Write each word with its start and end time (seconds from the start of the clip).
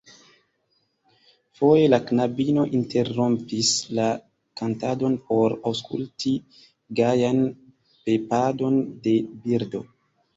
Foje 1.57 1.89
la 1.89 1.97
knabino 2.05 2.63
interrompis 2.77 3.73
la 3.99 4.07
kantadon 4.61 5.17
por 5.27 5.55
aŭskulti 5.73 6.33
gajan 7.01 7.43
pepadon 8.09 8.81
de 9.05 9.15
birdo. 9.45 9.83